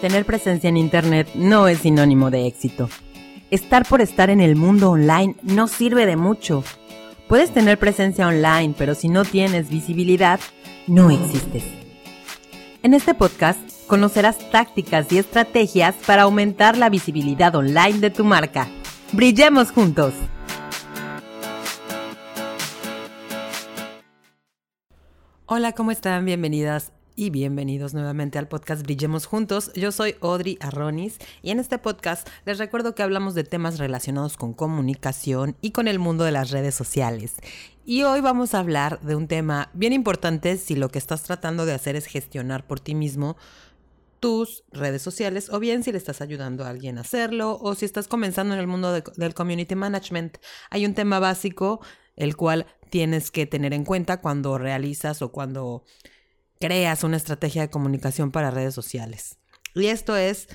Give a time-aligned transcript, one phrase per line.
[0.00, 2.90] Tener presencia en Internet no es sinónimo de éxito.
[3.50, 6.62] Estar por estar en el mundo online no sirve de mucho.
[7.28, 10.38] Puedes tener presencia online, pero si no tienes visibilidad,
[10.86, 11.64] no existes.
[12.82, 18.68] En este podcast conocerás tácticas y estrategias para aumentar la visibilidad online de tu marca.
[19.12, 20.12] ¡Brillemos juntos!
[25.46, 26.26] Hola, ¿cómo están?
[26.26, 29.72] Bienvenidas y bienvenidos nuevamente al podcast Brillemos Juntos.
[29.74, 34.36] Yo soy Audrey Arronis y en este podcast les recuerdo que hablamos de temas relacionados
[34.36, 37.36] con comunicación y con el mundo de las redes sociales.
[37.86, 41.64] Y hoy vamos a hablar de un tema bien importante si lo que estás tratando
[41.64, 43.38] de hacer es gestionar por ti mismo
[44.20, 47.86] tus redes sociales o bien si le estás ayudando a alguien a hacerlo o si
[47.86, 50.36] estás comenzando en el mundo del community management.
[50.68, 51.80] Hay un tema básico
[52.14, 55.84] el cual tienes que tener en cuenta cuando realizas o cuando
[56.60, 59.38] creas una estrategia de comunicación para redes sociales.
[59.74, 60.48] Y esto es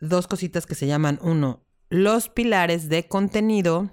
[0.00, 3.90] dos cositas que se llaman, uno, los pilares de contenido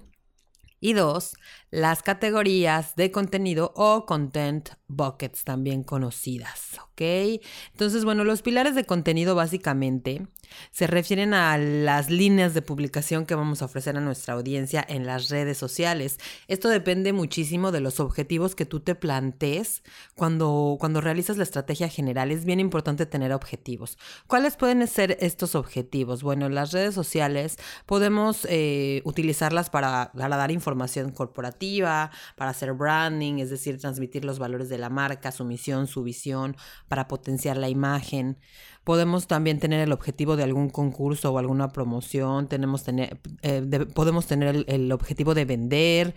[0.80, 1.36] y dos,
[1.72, 7.42] las categorías de contenido o content buckets también conocidas, ¿ok?
[7.72, 10.28] Entonces, bueno, los pilares de contenido básicamente
[10.72, 15.06] se refieren a las líneas de publicación que vamos a ofrecer a nuestra audiencia en
[15.06, 16.18] las redes sociales.
[16.48, 19.84] Esto depende muchísimo de los objetivos que tú te plantees
[20.16, 22.32] cuando, cuando realizas la estrategia general.
[22.32, 23.98] Es bien importante tener objetivos.
[24.28, 26.24] ¿Cuáles pueden ser estos objetivos?
[26.24, 33.40] Bueno, las redes sociales podemos eh, utilizarlas para, para dar información corporativa para hacer branding,
[33.40, 36.56] es decir, transmitir los valores de la marca, su misión, su visión,
[36.88, 38.38] para potenciar la imagen.
[38.83, 44.28] Podemos también tener el objetivo de algún concurso o alguna promoción, tenemos tener, eh, podemos
[44.28, 46.16] tener el, objetivo de vender,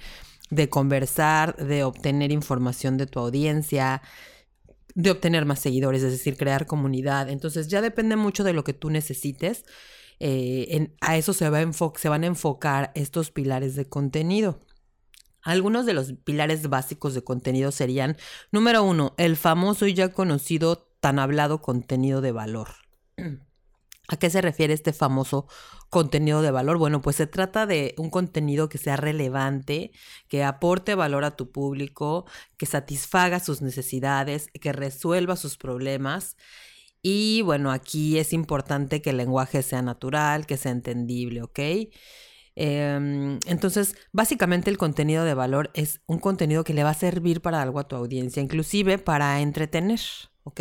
[0.51, 4.03] de conversar, de obtener información de tu audiencia,
[4.95, 7.29] de obtener más seguidores, es decir, crear comunidad.
[7.29, 9.65] Entonces ya depende mucho de lo que tú necesites.
[10.21, 14.61] Eh, a eso se, va se van a enfocar estos pilares de contenido.
[15.43, 18.17] Algunos de los pilares básicos de contenido serían,
[18.53, 22.69] número uno, el famoso y ya conocido tan hablado contenido de valor.
[24.09, 25.47] ¿A qué se refiere este famoso
[25.89, 26.79] contenido de valor?
[26.79, 29.93] Bueno, pues se trata de un contenido que sea relevante,
[30.27, 36.37] que aporte valor a tu público, que satisfaga sus necesidades, que resuelva sus problemas.
[37.03, 41.61] Y bueno, aquí es importante que el lenguaje sea natural, que sea entendible, ¿ok?
[42.63, 47.41] Em, entonces, básicamente el contenido de valor es un contenido que le va a servir
[47.41, 50.01] para algo a tu audiencia, inclusive para entretener,
[50.45, 50.61] ¿ok?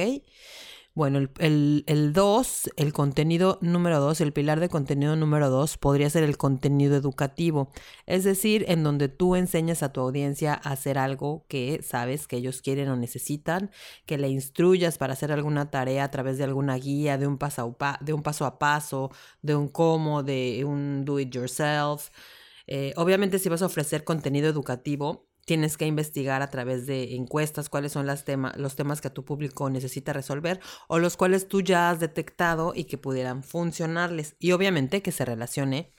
[1.00, 6.24] Bueno, el 2, el, contenido número 2, el pilar de contenido número 2 podría ser
[6.24, 7.72] el contenido educativo,
[8.06, 12.36] es decir, en donde tú enseñas a tu audiencia a hacer algo que sabes que
[12.36, 13.72] ellos quieren o necesitan,
[14.06, 17.78] que le instruyas para hacer alguna tarea a través de alguna guía, de un paso
[17.80, 19.10] a, de un paso, a paso,
[19.42, 22.10] de un cómo, de un do it yourself.
[22.68, 27.70] Eh, obviamente si vas a ofrecer contenido educativo, tienes que investigar a través de encuestas
[27.70, 28.24] cuáles son las
[28.56, 32.84] los temas que tu público necesita resolver o los cuales tú ya has detectado y
[32.84, 34.36] que pudieran funcionarles.
[34.38, 35.92] Y obviamente que se relacione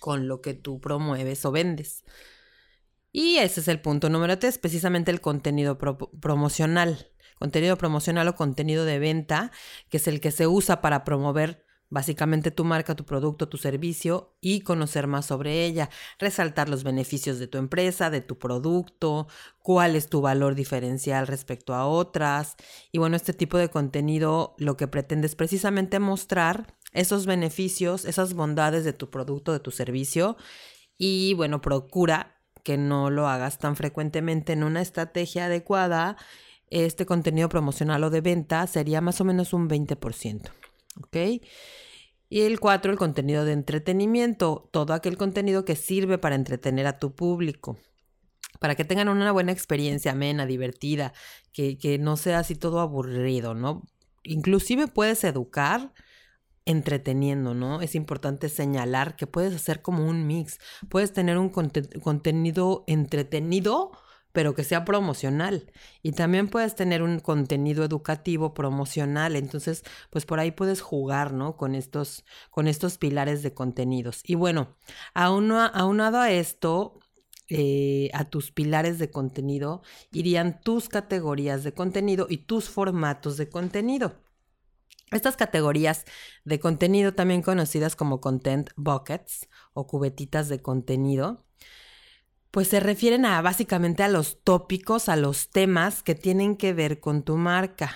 [0.00, 2.02] con lo que tú promueves o vendes.
[3.12, 7.12] Y ese es el punto número tres, precisamente el contenido promocional.
[7.38, 9.52] Contenido promocional o contenido de venta,
[9.90, 14.36] que es el que se usa para promover Básicamente tu marca, tu producto, tu servicio
[14.40, 15.88] y conocer más sobre ella,
[16.18, 19.28] resaltar los beneficios de tu empresa, de tu producto,
[19.62, 22.56] cuál es tu valor diferencial respecto a otras.
[22.90, 28.34] Y bueno, este tipo de contenido lo que pretende es precisamente mostrar esos beneficios, esas
[28.34, 30.36] bondades de tu producto, de tu servicio
[30.98, 36.16] y bueno, procura que no lo hagas tan frecuentemente en una estrategia adecuada.
[36.68, 40.50] Este contenido promocional o de venta sería más o menos un 20%.
[40.96, 41.42] ¿Ok?
[42.28, 46.98] Y el cuatro, el contenido de entretenimiento, todo aquel contenido que sirve para entretener a
[46.98, 47.78] tu público,
[48.58, 51.12] para que tengan una buena experiencia amena, divertida,
[51.52, 53.82] que, que no sea así todo aburrido, ¿no?
[54.24, 55.92] Inclusive puedes educar
[56.66, 57.80] entreteniendo, ¿no?
[57.80, 60.58] Es importante señalar que puedes hacer como un mix,
[60.88, 63.92] puedes tener un contenido entretenido,
[64.36, 65.72] pero que sea promocional.
[66.02, 69.34] Y también puedes tener un contenido educativo promocional.
[69.34, 71.56] Entonces, pues por ahí puedes jugar, ¿no?
[71.56, 74.20] Con estos, con estos pilares de contenidos.
[74.24, 74.76] Y bueno,
[75.14, 77.00] aunado a esto,
[77.48, 79.80] eh, a tus pilares de contenido,
[80.12, 84.22] irían tus categorías de contenido y tus formatos de contenido.
[85.12, 86.04] Estas categorías
[86.44, 91.46] de contenido, también conocidas como content buckets o cubetitas de contenido,
[92.56, 97.00] pues se refieren a básicamente a los tópicos, a los temas que tienen que ver
[97.00, 97.94] con tu marca.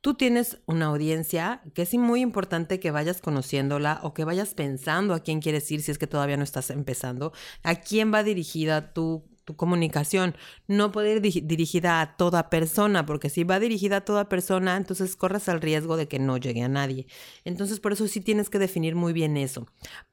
[0.00, 5.12] tú tienes una audiencia que es muy importante que vayas conociéndola o que vayas pensando
[5.12, 7.32] a quién quieres ir si es que todavía no estás empezando,
[7.64, 10.36] a quién va dirigida tu, tu comunicación.
[10.68, 15.16] No puede ir dirigida a toda persona, porque si va dirigida a toda persona, entonces
[15.16, 17.06] corres el riesgo de que no llegue a nadie.
[17.44, 19.66] Entonces por eso sí tienes que definir muy bien eso,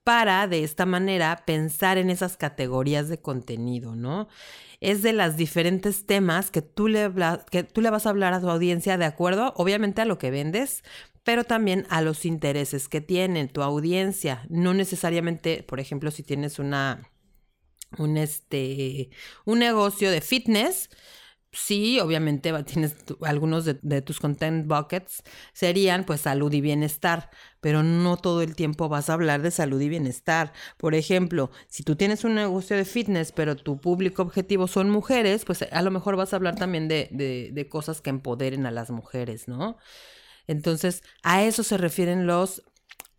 [0.03, 4.27] para de esta manera pensar en esas categorías de contenido, ¿no?
[4.79, 7.11] es de las diferentes temas que tú, le,
[7.49, 10.29] que tú le vas a hablar a tu audiencia de acuerdo, obviamente, a lo que
[10.29, 10.83] vendes,
[11.23, 14.45] pero también a los intereses que tiene tu audiencia.
[14.47, 17.09] No necesariamente, por ejemplo, si tienes una,
[17.97, 19.09] un, este,
[19.45, 20.89] un negocio de fitness,
[21.51, 25.23] sí, obviamente tienes algunos de, tus content buckets
[25.53, 27.29] serían pues salud y bienestar,
[27.61, 30.53] pero no todo el tiempo vas a hablar de salud y bienestar.
[30.77, 35.45] Por ejemplo, si tú tienes un negocio de fitness, pero tu público objetivo son mujeres,
[35.45, 38.71] pues a lo mejor vas a hablar también de, de, de cosas que empoderen a
[38.71, 39.77] las mujeres, ¿no?
[40.47, 42.63] Entonces, a eso se refieren los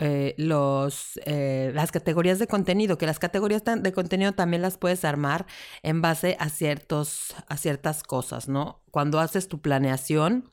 [0.00, 5.04] eh, los, eh, las categorías de contenido, que las categorías de contenido también las puedes
[5.04, 5.46] armar
[5.82, 8.80] en base a, ciertos, a ciertas cosas, ¿no?
[8.92, 10.52] Cuando haces tu planeación,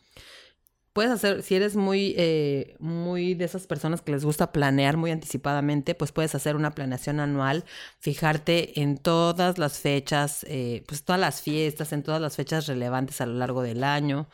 [0.94, 5.12] puedes hacer, si eres muy, eh, muy de esas personas que les gusta planear muy
[5.12, 7.66] anticipadamente, pues puedes hacer una planeación anual,
[8.00, 10.44] fijarte en todas las fechas,
[10.88, 14.28] pues todas las fiestas, en todas las fechas relevantes a lo largo del año,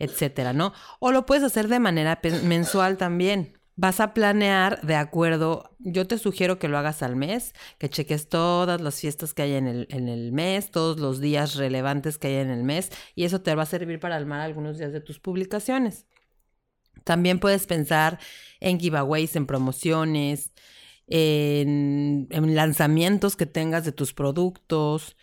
[0.00, 0.72] etcétera, ¿no?
[0.98, 6.18] O lo puedes hacer de manera mensual también vas a planear de acuerdo, yo te
[6.18, 9.86] sugiero que lo hagas al mes, que cheques todas las fiestas que hay en el,
[9.90, 13.54] en el mes, todos los días relevantes que hay en el mes, y eso te
[13.54, 16.06] va a servir para armar algunos días de tus publicaciones.
[17.04, 18.18] También puedes pensar
[18.60, 20.52] en giveaways, en promociones,
[21.06, 25.16] en, en lanzamientos que tengas de tus productos,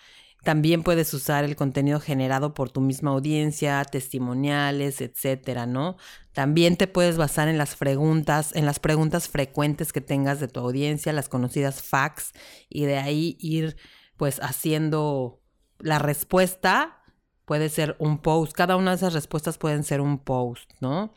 [0.44, 5.96] también puedes usar el contenido generado por tu misma audiencia, testimoniales, etcétera, ¿no?
[6.34, 10.60] También te puedes basar en las preguntas, en las preguntas frecuentes que tengas de tu
[10.60, 12.34] audiencia, las conocidas facts,
[12.70, 13.78] y de ahí ir
[14.18, 15.42] pues haciendo
[15.80, 17.02] la respuesta.
[17.46, 21.14] Puede ser un post, cada una de esas respuestas pueden ser un post, ¿no?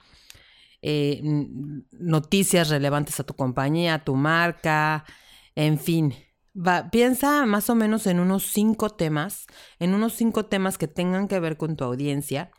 [0.83, 1.21] Eh,
[1.91, 5.05] noticias relevantes a tu compañía, a tu marca,
[5.57, 6.15] en fin,
[6.91, 9.47] piensa más o menos en unos cinco temas,
[9.79, 12.51] en unos cinco temas que tengan que ver con tu audiencia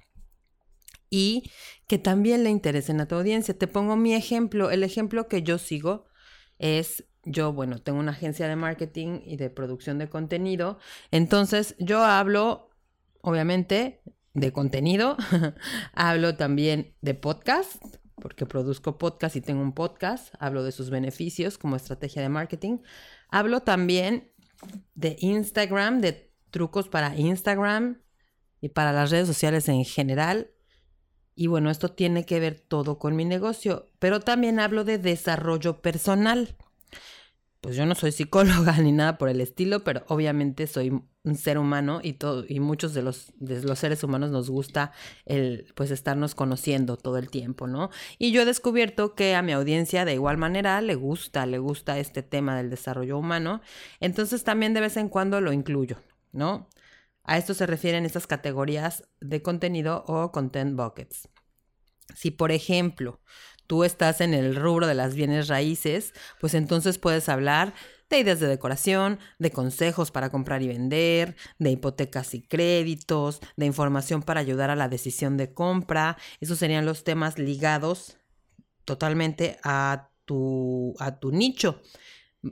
[1.10, 1.52] y
[1.88, 3.58] que también le interesen a tu audiencia.
[3.58, 4.72] Te pongo mi ejemplo.
[4.72, 6.06] El ejemplo que yo sigo
[6.60, 10.80] es, yo, bueno, tengo una agencia de marketing y de producción de contenido.
[11.12, 12.70] Entonces, yo hablo,
[13.22, 14.02] obviamente,
[14.34, 15.18] de contenido.
[15.94, 17.84] hablo también de podcast,
[18.22, 20.34] porque produzco podcast y tengo un podcast.
[20.40, 22.80] Hablo de sus beneficios como estrategia de marketing.
[23.30, 24.32] Hablo también
[24.96, 28.02] de Instagram, de trucos para Instagram
[28.60, 30.52] y para las redes sociales en general.
[31.36, 35.82] Y bueno, esto tiene que ver todo con mi negocio, pero también hablo de desarrollo
[35.82, 36.58] personal
[37.68, 40.90] pues yo no soy psicóloga ni nada por el estilo, pero obviamente soy
[41.26, 42.18] un ser humano y
[42.48, 44.94] y muchos de los de los seres humanos nos gusta
[45.26, 47.90] el pues estarnos conociendo todo el tiempo, ¿no?
[48.20, 52.00] Y yo he descubierto que a mi audiencia de igual manera le gusta, le gusta
[52.00, 53.60] este tema del desarrollo humano,
[54.00, 55.98] entonces también de vez en cuando lo incluyo,
[56.32, 56.70] ¿no?
[57.26, 61.28] A esto se refieren estas categorías de contenido o content buckets.
[62.16, 63.20] Si por ejemplo,
[63.68, 67.74] tú estás en el rubro de las bienes raíces, pues entonces puedes hablar
[68.10, 73.66] de ideas de decoración, de consejos para comprar y vender, de hipotecas y créditos, de
[73.66, 76.18] información para ayudar a la decisión de compra.
[76.40, 78.18] Esos serían los temas ligados
[78.86, 81.82] totalmente a tu, a tu nicho.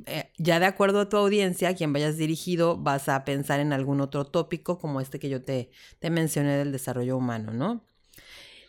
[0.08, 3.72] Eh, ya de acuerdo a tu audiencia, a quien vayas dirigido, vas a pensar en
[3.72, 7.86] algún otro tópico como este que yo te, te mencioné del desarrollo humano, ¿no?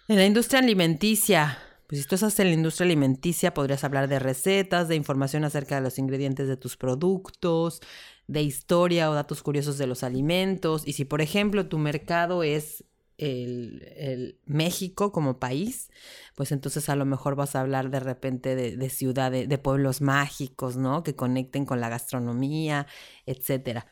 [0.09, 4.19] En la industria alimenticia, pues si tú estás en la industria alimenticia, podrías hablar de
[4.19, 7.81] recetas, de información acerca de los ingredientes de tus productos,
[8.27, 10.83] de historia o datos curiosos de los alimentos.
[10.87, 12.85] Y si, por ejemplo, tu mercado es
[13.19, 15.91] el, México como país,
[16.35, 19.59] pues entonces a lo mejor vas a hablar de repente de, de ciudad, de, de,
[19.59, 21.03] pueblos mágicos, ¿no?
[21.03, 22.87] Que conecten con la gastronomía,
[23.27, 23.87] etcétera.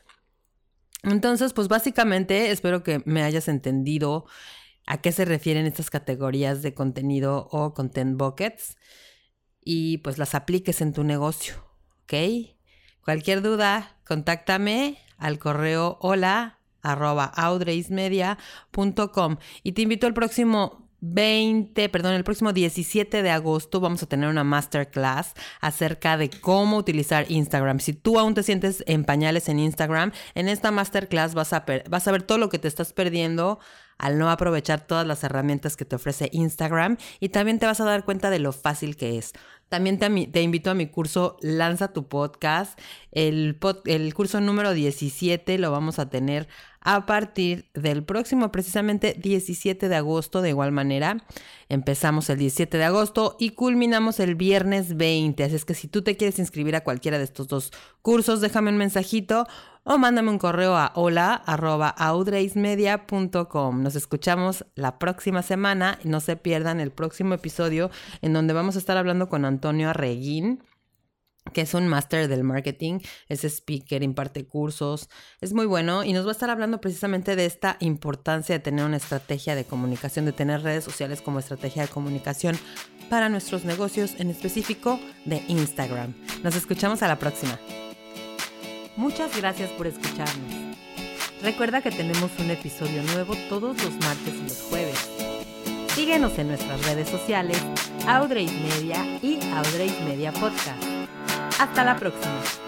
[1.03, 4.25] Entonces, pues básicamente espero que me hayas entendido
[4.85, 8.77] a qué se refieren estas categorías de contenido o content buckets
[9.63, 11.55] y pues las apliques en tu negocio,
[12.03, 12.13] ¿ok?
[13.03, 16.59] Cualquier duda, contáctame al correo hola
[19.63, 24.29] y te invito el próximo 20, perdón, el próximo 17 de agosto vamos a tener
[24.29, 27.79] una masterclass acerca de cómo utilizar Instagram.
[27.79, 32.07] Si tú aún te sientes en pañales en Instagram, en esta masterclass vas a, vas
[32.07, 33.59] a ver todo lo que te estás perdiendo
[33.97, 37.85] al no aprovechar todas las herramientas que te ofrece Instagram y también te vas a
[37.85, 39.33] dar cuenta de lo fácil que es.
[39.69, 42.79] También te, invito a mi curso Lanza tu podcast.
[43.11, 46.47] El, el curso número 17 lo vamos a tener
[46.85, 50.43] a partir del próximo, precisamente 17 de agosto.
[50.43, 51.25] De igual manera,
[51.67, 55.43] empezamos el 17 de agosto y culminamos el viernes 20.
[55.43, 57.73] Así es que si tú te quieres inscribir a cualquiera de estos dos
[58.03, 59.47] cursos, déjame un mensajito
[59.83, 63.81] o mándame un correo a hola.audreismedia.com.
[63.81, 65.97] Nos escuchamos la próxima semana.
[66.03, 67.89] No se pierdan el próximo episodio
[68.21, 70.61] en donde vamos a estar hablando con Antonio Arreguín
[71.53, 72.99] que es un máster del marketing,
[73.29, 75.09] es speaker, imparte cursos,
[75.41, 78.85] es muy bueno y nos va a estar hablando precisamente de esta importancia de tener
[78.85, 82.57] una estrategia de comunicación, de tener redes sociales como estrategia de comunicación
[83.09, 86.15] para nuestros negocios, en específico de Instagram.
[86.43, 87.59] Nos escuchamos a la próxima.
[88.95, 90.75] Muchas gracias por escucharnos.
[91.43, 95.09] Recuerda que tenemos un episodio nuevo todos los martes y los jueves.
[95.93, 97.61] Síguenos en nuestras redes sociales,
[98.07, 100.94] Audrey's Media y Audrey's Media Podcast.
[101.59, 102.64] Hasta la próxima.